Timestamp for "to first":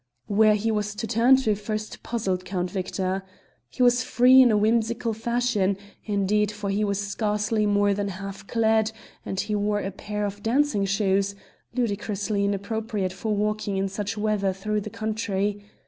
1.43-2.01